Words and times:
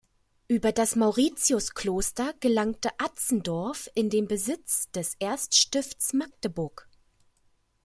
Über 0.47 0.71
das 0.71 0.95
Mauritiuskloster 0.95 2.33
gelangte 2.39 2.89
Atzendorf 2.97 3.87
in 3.93 4.09
den 4.09 4.27
Besitz 4.27 4.89
des 4.89 5.13
Erzstifts 5.19 6.13
Magdeburg. 6.13 6.89